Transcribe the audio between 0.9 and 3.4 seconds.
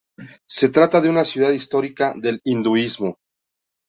de una ciudad histórica del hinduismo.